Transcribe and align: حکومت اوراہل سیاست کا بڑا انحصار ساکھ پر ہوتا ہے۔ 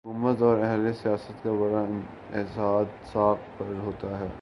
حکومت 0.05 0.41
اوراہل 0.41 0.93
سیاست 0.93 1.43
کا 1.43 1.51
بڑا 1.51 1.81
انحصار 1.81 2.83
ساکھ 3.11 3.41
پر 3.57 3.73
ہوتا 3.83 4.19
ہے۔ 4.19 4.31